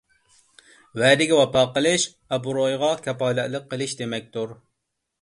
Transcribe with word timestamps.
ۋەدىگە 1.01 1.37
ۋاپا 1.41 1.63
قىلىش— 1.77 2.07
ئابرۇيغا 2.33 2.93
كاپالەتلىك 3.07 3.73
قىلىش 3.75 3.99
دېمەكتۇر. 4.05 4.61